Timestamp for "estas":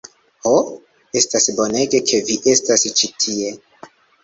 1.21-1.47, 2.55-2.89